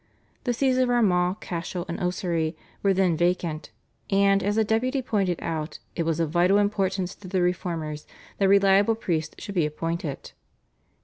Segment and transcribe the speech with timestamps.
[0.45, 3.69] The Sees of Armagh, Cashel, and Ossory were then vacant,
[4.09, 8.07] and, as the Deputy pointed out, it was of vital importance to the Reformers
[8.39, 10.31] that reliable priests should be appointed.